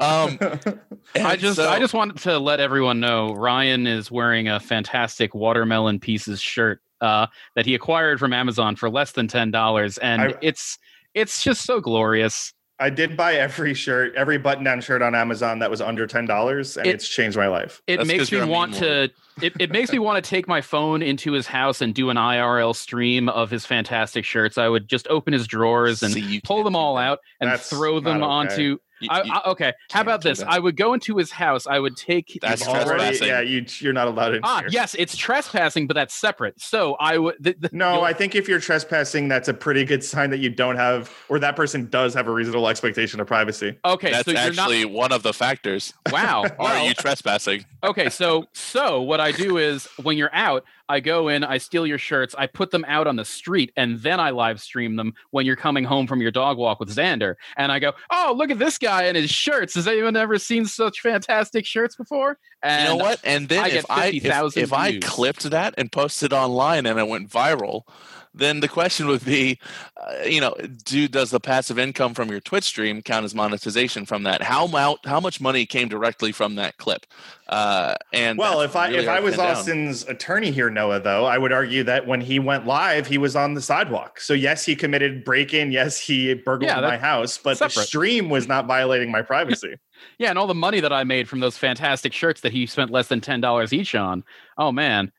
[0.00, 0.38] um,
[1.16, 5.34] I just so- I just wanted to let everyone know Ryan is wearing a fantastic
[5.34, 10.22] watermelon pieces shirt uh, that he acquired from Amazon for less than ten dollars, and
[10.22, 10.78] I- it's
[11.14, 12.52] it's just so glorious.
[12.82, 16.76] I did buy every shirt, every button down shirt on Amazon that was under $10,
[16.76, 17.80] and It- it's changed my life.
[17.86, 19.10] It That's 'cause makes me want to.
[19.40, 22.16] It, it makes me want to take my phone into his house and do an
[22.18, 24.58] IRL stream of his fantastic shirts.
[24.58, 28.00] I would just open his drawers and See, pull them all out and That's throw
[28.00, 28.26] them okay.
[28.26, 28.78] onto.
[29.02, 30.38] You- I, you- I, okay, how about this?
[30.38, 30.48] that.
[30.48, 31.66] I would go into his house.
[31.66, 32.38] I would take.
[32.40, 33.28] That's his trespassing.
[33.28, 34.68] yeah, you, you're not allowed in Ah, here.
[34.70, 36.60] yes, it's trespassing, but that's separate.
[36.60, 37.36] So I would.
[37.40, 40.50] The, the, No, I think if you're trespassing, that's a pretty good sign that you
[40.50, 43.76] don't have, or that person does have a reasonable expectation of privacy.
[43.84, 45.92] Okay, That's so you're actually one of the factors.
[46.06, 46.12] not.
[46.12, 46.42] Wow.
[46.44, 47.64] Are well, you trespassing?
[47.82, 51.86] okay, so so what I do is when you're out, I go in, I steal
[51.86, 55.14] your shirts, I put them out on the street, and then I live stream them
[55.30, 57.36] when you're coming home from your dog walk with Xander.
[57.56, 59.74] And I go, "Oh, look at this guy and his shirts!
[59.74, 63.20] Has anyone ever seen such fantastic shirts before?" And you know what?
[63.24, 66.84] And then I if get I if, 50,000 if I clipped that and posted online
[66.84, 67.84] and it went viral,
[68.34, 69.58] then the question would be,
[69.96, 74.06] uh, you know, do does the passive income from your Twitch stream count as monetization
[74.06, 74.42] from that?
[74.42, 77.06] How mou- how much money came directly from that clip?
[77.48, 79.56] Uh, and Well, that's if I really if I was pin down.
[79.56, 83.36] Austin's attorney here, Noah, though, I would argue that when he went live, he was
[83.36, 84.20] on the sidewalk.
[84.20, 85.70] So yes, he committed break-in.
[85.70, 89.74] Yes, he burgled Yeah, my house, but the stream was not violating my privacy.
[90.18, 92.90] yeah, and all the money that I made from those fantastic shirts that he spent
[92.90, 94.24] less than ten dollars each on.
[94.56, 95.12] Oh man,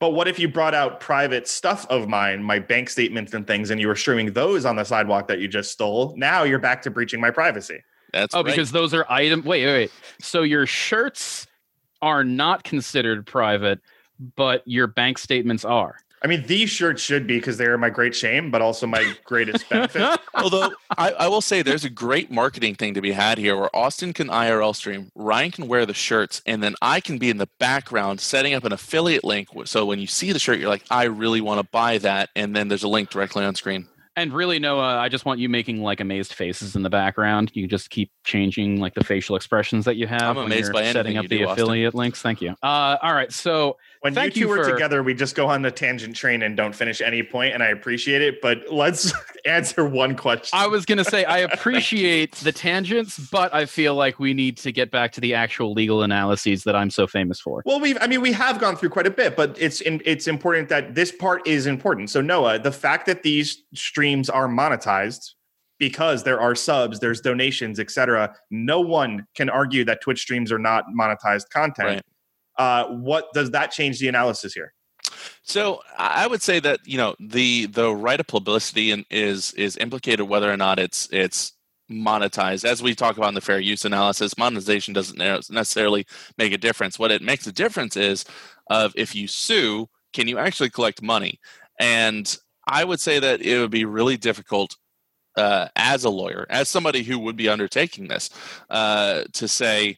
[0.00, 3.70] But what if you brought out private stuff of mine, my bank statements and things,
[3.70, 6.14] and you were streaming those on the sidewalk that you just stole?
[6.16, 7.82] Now you're back to breaching my privacy.
[8.12, 8.46] that's oh, right.
[8.46, 9.42] because those are item.
[9.44, 9.92] Wait, wait, wait.
[10.18, 11.46] So your shirts
[12.00, 13.80] are not considered private,
[14.36, 15.96] but your bank statements are.
[16.22, 19.14] I mean, these shirts should be because they are my great shame, but also my
[19.24, 20.20] greatest benefit.
[20.34, 23.74] Although I, I, will say there's a great marketing thing to be had here where
[23.74, 27.38] Austin can IRL stream, Ryan can wear the shirts, and then I can be in
[27.38, 29.48] the background setting up an affiliate link.
[29.64, 32.28] So when you see the shirt, you're like, I really want to buy that.
[32.36, 33.88] And then there's a link directly on screen.
[34.16, 37.52] And really, Noah, I just want you making like amazed faces in the background.
[37.54, 40.36] You just keep changing like the facial expressions that you have.
[40.36, 41.98] I'm amazed by setting up the do, affiliate Austin.
[41.98, 42.20] links.
[42.20, 42.50] Thank you.
[42.62, 45.46] Uh, all right, so when Thank you two you are for- together, we just go
[45.46, 48.40] on the tangent train and don't finish any point, and I appreciate it.
[48.40, 49.12] But let's
[49.44, 50.58] answer one question.
[50.58, 54.56] I was going to say I appreciate the tangents, but I feel like we need
[54.58, 57.62] to get back to the actual legal analyses that I'm so famous for.
[57.66, 60.26] Well, we've I mean we have gone through quite a bit, but it's in, it's
[60.26, 62.08] important that this part is important.
[62.08, 65.34] So Noah, the fact that these streams are monetized
[65.78, 68.34] because there are subs, there's donations, etc.
[68.50, 71.88] No one can argue that Twitch streams are not monetized content.
[71.88, 72.02] Right.
[72.60, 74.74] Uh, what does that change the analysis here?
[75.42, 80.28] So I would say that you know the the right of publicity is is implicated
[80.28, 81.54] whether or not it's it's
[81.90, 82.66] monetized.
[82.66, 86.98] As we talk about in the fair use analysis, monetization doesn't necessarily make a difference.
[86.98, 88.26] What it makes a difference is
[88.68, 91.40] of if you sue, can you actually collect money?
[91.80, 92.36] And
[92.68, 94.76] I would say that it would be really difficult
[95.36, 98.28] uh, as a lawyer, as somebody who would be undertaking this,
[98.68, 99.96] uh, to say,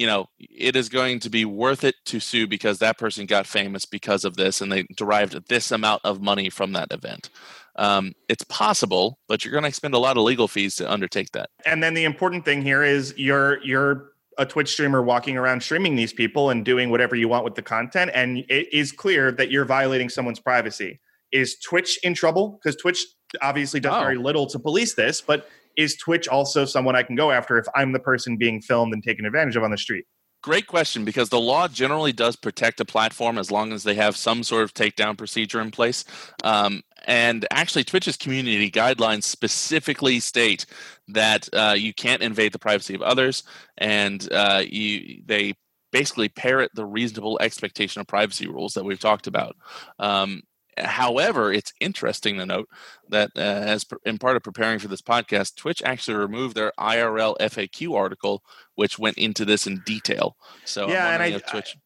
[0.00, 3.46] you know, it is going to be worth it to sue because that person got
[3.46, 7.28] famous because of this and they derived this amount of money from that event.
[7.76, 11.32] Um, it's possible, but you're going to expend a lot of legal fees to undertake
[11.32, 11.50] that.
[11.66, 15.96] And then the important thing here is you're you're a Twitch streamer walking around streaming
[15.96, 19.50] these people and doing whatever you want with the content, and it is clear that
[19.50, 20.98] you're violating someone's privacy.
[21.30, 22.58] Is Twitch in trouble?
[22.62, 23.04] Because Twitch
[23.42, 24.00] obviously does Oh.
[24.00, 25.46] very little to police this, but
[25.80, 29.02] is Twitch also someone I can go after if I'm the person being filmed and
[29.02, 30.04] taken advantage of on the street?
[30.42, 34.16] Great question because the law generally does protect a platform as long as they have
[34.16, 36.04] some sort of takedown procedure in place.
[36.44, 40.64] Um, and actually, Twitch's community guidelines specifically state
[41.08, 43.42] that uh, you can't invade the privacy of others,
[43.76, 45.54] and uh, you they
[45.92, 49.56] basically parrot the reasonable expectation of privacy rules that we've talked about.
[49.98, 50.42] Um,
[50.84, 52.68] however, it's interesting to note
[53.08, 56.72] that uh, as per- in part of preparing for this podcast, Twitch actually removed their
[56.78, 58.42] IRL FAQ article,
[58.74, 60.36] which went into this in detail.
[60.64, 61.76] So Yeah, and I- Twitch.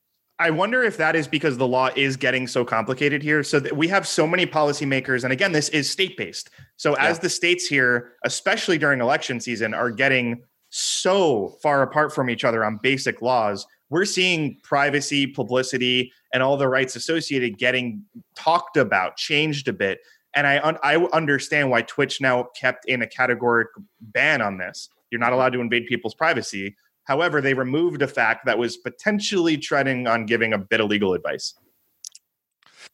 [0.40, 3.44] I wonder if that is because the law is getting so complicated here.
[3.44, 6.50] So we have so many policymakers, and again, this is state based.
[6.76, 12.28] So as the states here, especially during election season, are getting so far apart from
[12.28, 18.02] each other on basic laws, we're seeing privacy, publicity, and all the rights associated getting
[18.34, 20.00] talked about, changed a bit.
[20.34, 23.66] And I un- I understand why Twitch now kept in a categoric
[24.00, 24.90] ban on this.
[25.10, 26.76] You're not allowed to invade people's privacy.
[27.04, 31.14] However, they removed a FAQ that was potentially treading on giving a bit of legal
[31.14, 31.54] advice.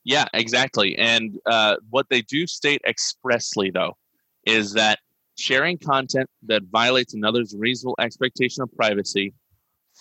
[0.04, 0.96] Yeah, exactly.
[0.98, 3.96] And uh, what they do state expressly, though,
[4.44, 4.98] is that
[5.38, 9.32] sharing content that violates another's reasonable expectation of privacy,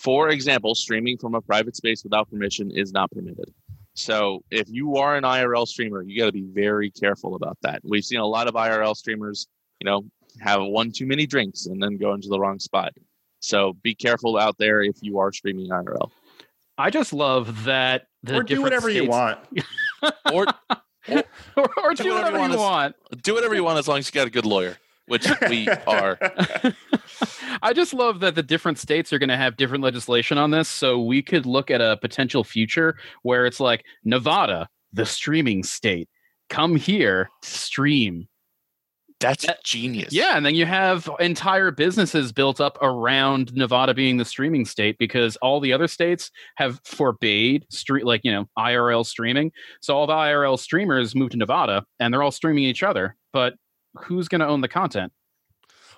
[0.01, 3.53] for example, streaming from a private space without permission, is not permitted.
[3.95, 7.81] So if you are an IRL streamer, you got to be very careful about that.
[7.83, 9.47] We've seen a lot of IRL streamers,
[9.81, 10.05] you know,
[10.39, 12.93] have one too many drinks and then go into the wrong spot.
[13.41, 16.11] So be careful out there if you are streaming IRL.
[16.77, 19.39] I just love that the or do different whatever you want.
[20.31, 20.45] Or
[21.57, 22.95] or, or do, Do whatever whatever you you want.
[23.11, 23.23] want.
[23.23, 24.77] do whatever you want as long as you got a good lawyer,
[25.09, 26.17] which we are.
[27.61, 30.69] I just love that the different states are going to have different legislation on this.
[30.69, 36.07] So we could look at a potential future where it's like Nevada, the streaming state,
[36.49, 38.27] come here, stream.
[39.19, 40.13] That's Uh, genius.
[40.13, 44.97] Yeah, and then you have entire businesses built up around Nevada being the streaming state
[44.97, 49.51] because all the other states have forbade street like you know IRL streaming.
[49.81, 53.17] So all the IRL streamers moved to Nevada and they're all streaming each other.
[53.33, 53.55] But
[54.03, 55.11] who's going to own the content?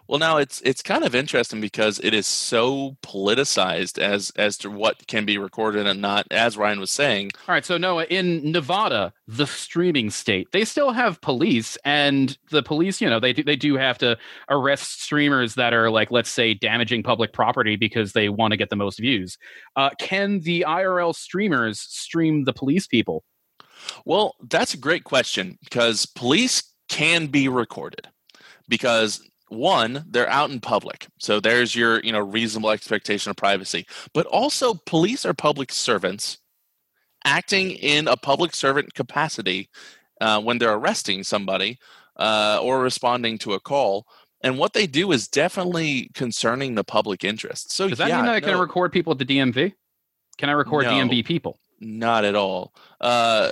[0.07, 4.69] Well, now it's it's kind of interesting because it is so politicized as as to
[4.69, 6.27] what can be recorded and not.
[6.31, 10.91] As Ryan was saying, All right, so Noah, in Nevada, the streaming state, they still
[10.91, 14.17] have police, and the police, you know, they do, they do have to
[14.49, 18.69] arrest streamers that are like, let's say, damaging public property because they want to get
[18.69, 19.37] the most views.
[19.77, 23.23] Uh, can the IRL streamers stream the police people?
[24.05, 28.09] well, that's a great question because police can be recorded
[28.67, 33.87] because one they're out in public so there's your you know reasonable expectation of privacy
[34.13, 36.37] but also police are public servants
[37.23, 39.69] acting in a public servant capacity
[40.19, 41.79] uh, when they're arresting somebody
[42.17, 44.05] uh, or responding to a call
[44.43, 48.25] and what they do is definitely concerning the public interest so Does that yeah, mean
[48.25, 49.73] that I can record people at the DMV?
[50.37, 50.91] Can I record No.
[50.91, 51.57] DMV people?
[51.81, 52.73] Not at all.
[53.01, 53.49] Uh,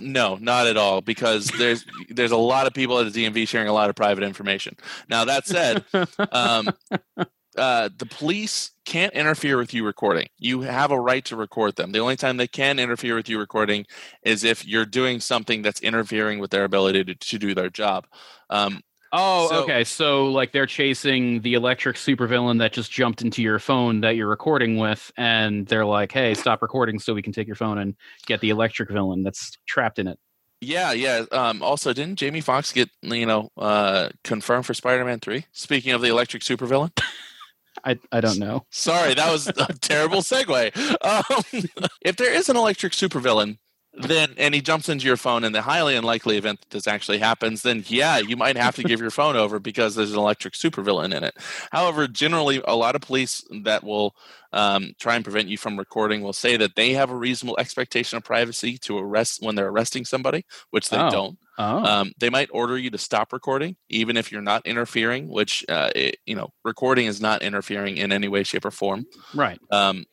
[0.00, 3.68] no, not at all, because there's there's a lot of people at the DMV sharing
[3.68, 4.76] a lot of private information.
[5.08, 5.84] Now that said,
[6.32, 6.68] um,
[7.56, 10.28] uh, the police can't interfere with you recording.
[10.36, 11.92] You have a right to record them.
[11.92, 13.86] The only time they can interfere with you recording
[14.24, 18.06] is if you're doing something that's interfering with their ability to, to do their job.
[18.50, 18.82] Um,
[19.16, 19.84] Oh, So- okay.
[19.84, 24.28] So like they're chasing the electric supervillain that just jumped into your phone that you're
[24.28, 27.94] recording with, and they're like, "Hey, stop recording so we can take your phone and
[28.26, 30.18] get the electric villain that's trapped in it."
[30.60, 31.24] yeah, yeah.
[31.30, 35.44] Um, also, didn't Jamie Foxx get you know uh, confirmed for Spider-Man Three?
[35.52, 36.90] Speaking of the electric supervillain.
[37.84, 38.64] I I don't know.
[38.70, 40.74] Sorry, that was a terrible segue.
[41.04, 41.62] Um,
[42.02, 43.58] if there is an electric supervillain,
[43.96, 47.18] then and he jumps into your phone in the highly unlikely event that this actually
[47.18, 50.54] happens, then yeah, you might have to give your phone over because there's an electric
[50.54, 51.36] supervillain in it.
[51.70, 54.14] However, generally, a lot of police that will
[54.52, 58.16] um, try and prevent you from recording will say that they have a reasonable expectation
[58.16, 61.10] of privacy to arrest when they're arresting somebody, which they Oh.
[61.10, 61.38] don't.
[61.56, 65.28] Oh, Um, they might order you to stop recording, even if you're not interfering.
[65.28, 69.06] Which uh, it, you know, recording is not interfering in any way, shape, or form.
[69.34, 69.60] right.
[69.70, 70.04] Um,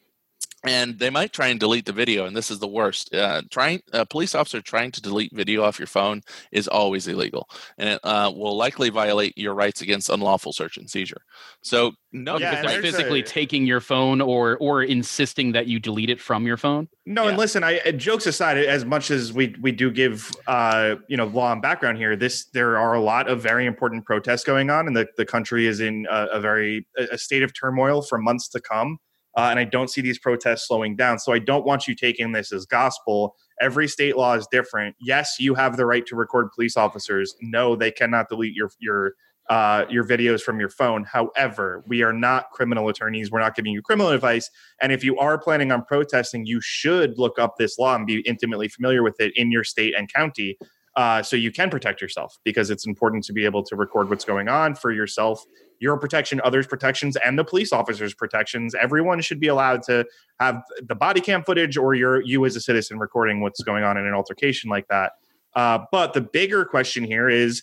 [0.63, 3.13] and they might try and delete the video, and this is the worst.
[3.13, 6.21] Uh, trying a police officer trying to delete video off your phone
[6.51, 10.89] is always illegal, and it uh, will likely violate your rights against unlawful search and
[10.89, 11.21] seizure.
[11.61, 15.79] So no, Yeah, because they're physically a- taking your phone or or insisting that you
[15.79, 16.89] delete it from your phone.
[17.05, 17.29] No, Yeah.
[17.29, 21.17] and listen, I uh, jokes aside, as much as we we do give uh, you
[21.17, 24.69] know law and background here, this there are a lot of very important protests going
[24.69, 28.01] on, and the, the country is in a, a very a a state of turmoil
[28.03, 28.97] for months to come.
[29.37, 31.19] Uh, and I don't see these protests slowing down.
[31.19, 33.35] So I don't want you taking this as gospel.
[33.61, 34.95] Every state law is different.
[34.99, 37.35] Yes, you have the right to record police officers.
[37.41, 39.13] No, they cannot delete your your
[39.49, 41.03] uh, your videos from your phone.
[41.03, 43.31] However, we are not criminal attorneys.
[43.31, 44.49] We're not giving you criminal advice.
[44.81, 48.21] And if you are planning on protesting, you should look up this law and be
[48.21, 50.57] intimately familiar with it in your state and county
[50.95, 54.25] uh, so you can protect yourself because it's important to be able to record what's
[54.25, 55.43] going on for yourself,
[55.79, 58.75] your protection, others' protections, and the police officers' protections.
[58.75, 60.05] Everyone should be allowed to
[60.39, 63.97] have the body cam footage or your you as a citizen recording what's going on
[63.97, 65.13] in an altercation like that.
[65.55, 67.61] Uh, but the bigger question here is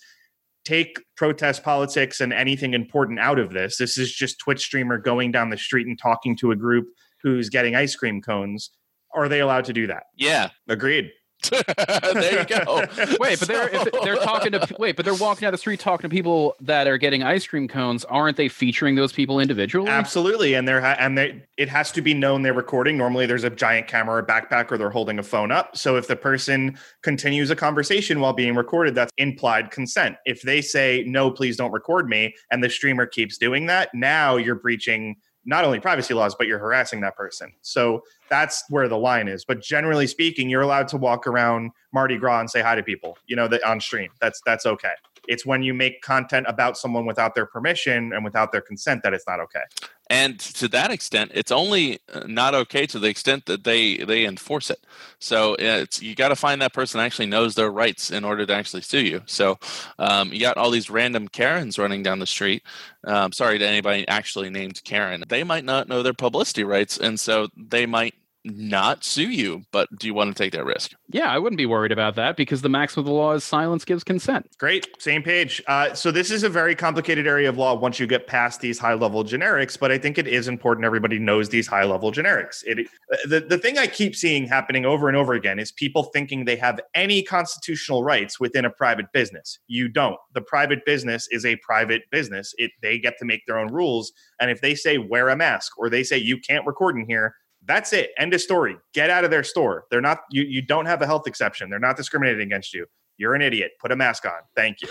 [0.64, 3.78] take protest politics and anything important out of this.
[3.78, 6.86] This is just Twitch streamer going down the street and talking to a group
[7.22, 8.70] who's getting ice cream cones.
[9.14, 10.04] Are they allowed to do that?
[10.16, 11.10] yeah, Agreed.
[11.50, 12.84] there you go.
[13.20, 16.08] Wait, but they're if they're talking to wait, but they're walking down the street talking
[16.08, 18.04] to people that are getting ice cream cones.
[18.06, 19.88] Aren't they featuring those people individually?
[19.88, 22.96] Absolutely, and they're ha- and they it has to be known they're recording.
[22.98, 25.76] Normally, there's a giant camera or backpack, or they're holding a phone up.
[25.76, 30.16] So if the person continues a conversation while being recorded, that's implied consent.
[30.26, 34.36] If they say no, please don't record me, and the streamer keeps doing that, now
[34.36, 35.16] you're breaching
[35.48, 37.50] not only privacy laws, but you're harassing that person.
[37.62, 39.46] So that's where the line is.
[39.46, 43.16] But generally speaking, you're allowed to walk around Mardi Gras and say hi to people,
[43.26, 44.10] you know, that on stream.
[44.20, 44.92] That's that's okay.
[45.26, 49.14] It's when you make content about someone without their permission and without their consent that
[49.14, 49.62] it's not okay.
[50.10, 54.24] And to that extent it's only uh, not okay to the extent that they they
[54.24, 54.80] enforce it.
[55.18, 58.54] So it's you got to find that person actually knows their rights in order to
[58.54, 59.22] actually sue you.
[59.26, 59.58] So
[59.98, 62.62] um, you got all these random karens running down the street.
[63.04, 65.24] Um, sorry to anybody actually named karen.
[65.28, 69.88] They might not know their publicity rights and so they might not sue you but
[69.98, 72.62] do you want to take that risk Yeah, I wouldn't be worried about that because
[72.62, 74.46] the maximum of the law is silence gives consent.
[74.58, 75.62] Great, same page.
[75.66, 78.78] Uh, so this is a very complicated area of law once you get past these
[78.78, 82.62] high level generics, but I think it is important everybody knows these high level generics.
[82.64, 86.04] It uh, the the thing I keep seeing happening over and over again is people
[86.04, 89.58] thinking they have any constitutional rights within a private business.
[89.66, 90.16] You don't.
[90.34, 92.54] The private business is a private business.
[92.58, 95.78] It they get to make their own rules, and if they say wear a mask
[95.78, 97.34] or they say you can't record in here.
[97.68, 98.10] That's it.
[98.18, 98.76] End of story.
[98.94, 99.84] Get out of their store.
[99.90, 101.70] They're not you you don't have a health exception.
[101.70, 102.86] They're not discriminating against you.
[103.18, 103.72] You're an idiot.
[103.78, 104.40] Put a mask on.
[104.56, 104.88] Thank you.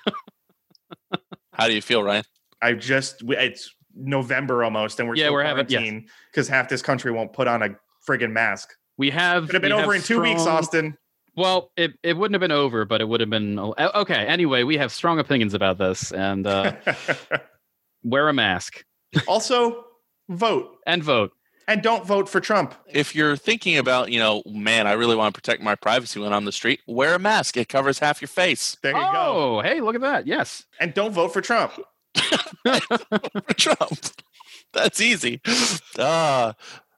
[1.54, 2.24] how do you feel ryan
[2.62, 6.04] I just it's November almost, and we're Yeah, we're having- yes.
[6.32, 7.70] because half this country won't put on a
[8.08, 8.74] friggin' mask.
[8.98, 10.98] We have Could have been over have in two weeks, Austin.
[11.36, 14.26] Well, it, it wouldn't have been over, but it would have been okay.
[14.26, 16.74] Anyway, we have strong opinions about this, and uh,
[18.04, 18.86] wear a mask
[19.28, 19.84] also,
[20.30, 21.32] vote and vote.
[21.68, 22.74] And don't vote for Trump.
[22.88, 26.30] if you're thinking about, you know, man, I really want to protect my privacy when
[26.30, 27.58] I'm on the street, wear a mask.
[27.58, 28.78] It covers half your face.
[28.82, 29.58] There you go.
[29.58, 30.28] oh, hey, look at that!
[30.28, 31.74] Yes, And don't vote for Trump.
[32.64, 34.00] For Trump.
[34.74, 35.42] That's easy.
[36.00, 36.56] Ah,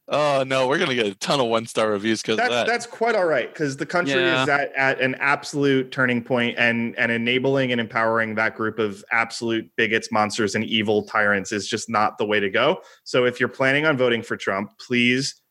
[0.10, 2.68] oh no, we're gonna get a ton of one star reviews because That's that.
[2.68, 4.44] that's quite all right because the country Yeah.
[4.44, 9.04] is at, at an absolute turning point, and and enabling and empowering that group of
[9.12, 12.82] absolute bigots, monsters, and evil tyrants is just not the way to go.
[13.04, 15.42] So if you're planning on voting for Trump, please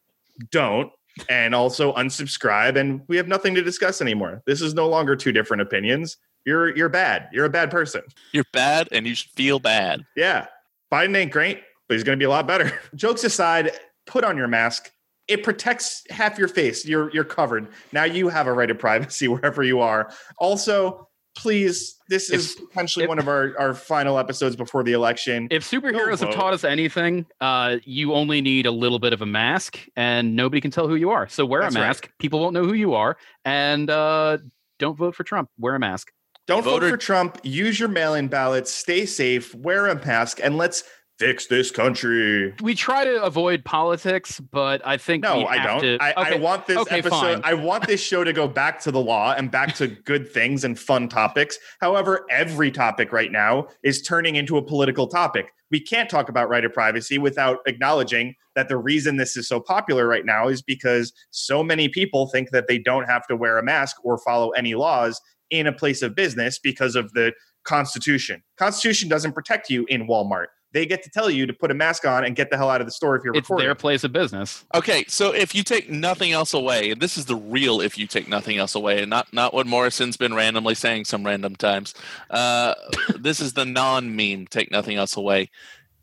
[0.51, 0.91] don't.
[1.31, 2.77] and also unsubscribe.
[2.77, 4.43] And we have nothing to discuss anymore.
[4.45, 6.19] This is no longer two different opinions.
[6.45, 7.29] You're you're bad.
[7.33, 8.03] You're a bad person.
[8.33, 10.05] You're bad, and you should feel bad.
[10.15, 10.47] Yeah,
[10.93, 12.79] Biden ain't great, but he's going to be a lot better.
[12.95, 13.73] Jokes aside,
[14.07, 14.91] put on your mask.
[15.29, 16.87] It protects half your face.
[16.87, 17.67] You're you're covered.
[17.93, 20.13] Now you have a right of privacy wherever you are.
[20.39, 24.93] Also, please, this is If- potentially if- one of our, our final episodes before the
[24.93, 25.49] election.
[25.51, 29.27] If superheroes have taught us anything, uh, you only need a little bit of a
[29.27, 31.29] mask, and nobody can tell who you are.
[31.29, 31.87] So wear That's a right.
[31.89, 32.11] mask.
[32.19, 34.39] People won't know who you are, and uh,
[34.79, 35.51] don't vote for Trump.
[35.59, 36.11] Wear a mask.
[36.47, 37.39] Don't Voter- vote for Trump.
[37.43, 38.71] Use your mail-in ballots.
[38.73, 39.53] Stay safe.
[39.57, 40.85] Wear a mask, and let's
[41.19, 42.53] fix this country.
[42.63, 45.99] We try to avoid politics, but I think No, we I have don't.
[45.99, 47.11] to- I, I want this okay, episode.
[47.11, 47.41] fine.
[47.45, 50.65] I want this show to go back to the law and back to good things
[50.65, 51.59] and fun topics.
[51.81, 55.53] However, every topic right now is turning into a political topic.
[55.71, 59.59] We can't talk about right of privacy without acknowledging that the reason this is so
[59.59, 63.59] popular right now is because so many people think that they don't have to wear
[63.59, 67.33] a mask or follow any laws in a place of business because of the
[67.65, 68.43] Constitution.
[68.59, 70.47] Constitution doesn't protect you in Walmart.
[70.77, 72.83] They get to tell you to put a mask on and get the hell out
[72.83, 73.67] of the store if you're it's recording.
[73.67, 74.67] their place of business.
[74.75, 78.07] Okay, so if you take nothing else away, and this is the real if you
[78.07, 81.95] take nothing else away, and not not what Morrison's been randomly saying some random times.
[82.29, 82.75] Uh,
[83.19, 84.49] this is the non-meme.
[84.49, 85.49] Take nothing else away.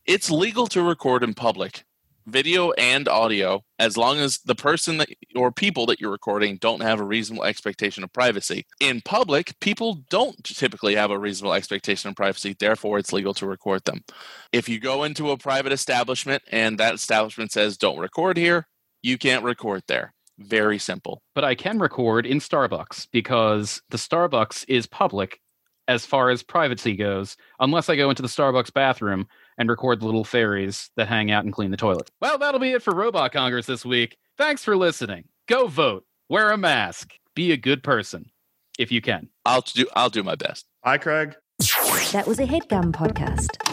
[0.07, 1.84] It's legal to record in public,
[2.26, 6.82] video and audio, as long as the person that or people that you're recording don't
[6.82, 8.65] have a reasonable expectation of privacy.
[8.80, 12.55] In public, people don't typically have a reasonable expectation of privacy.
[12.57, 14.03] Therefore, it's legal to record them.
[14.51, 18.67] If you go into a private establishment and that establishment says don't record here,
[19.01, 20.13] you can't record there.
[20.39, 21.21] Very simple.
[21.36, 25.39] But I can record in Starbucks because the Starbucks is public
[25.88, 29.28] as far as privacy goes, unless I go into the Starbucks bathroom
[29.58, 32.10] and record the little fairies that hang out and clean the toilet.
[32.22, 34.18] Well, that'll be it for Robot Congress this week.
[34.38, 35.26] Thanks for listening.
[35.47, 36.06] Go vote.
[36.30, 37.14] Wear a mask.
[37.36, 38.32] Be a good person
[38.80, 39.30] if you can.
[39.45, 40.66] I'll do I'll do my best.
[40.84, 41.36] Bye, Craig.
[42.12, 43.72] That was a headgum podcast.